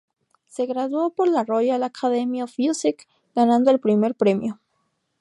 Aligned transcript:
Se 0.47 0.65
graduó 0.65 1.11
por 1.11 1.27
la 1.27 1.43
Royal 1.43 1.83
Academy 1.83 2.41
of 2.41 2.53
Music, 2.57 3.05
ganando 3.35 3.69
el 3.69 3.79
primer 3.79 4.15
premio. 4.15 4.59